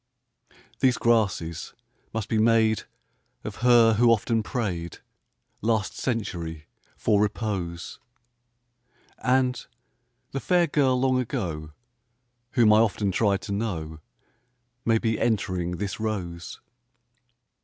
[0.79, 1.75] These grasses
[2.11, 2.85] must be made
[3.43, 4.97] Of her who often prayed,
[5.61, 6.65] Last century,
[6.97, 7.99] for repose;
[9.19, 9.63] And
[10.31, 11.73] the fair girl long ago
[12.53, 13.99] Whom I often tried to know
[14.85, 16.59] May be entering this rose.